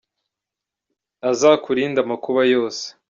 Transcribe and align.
Azakurinde 1.29 1.99
amakuba 2.01 2.41
yose. 2.53 2.85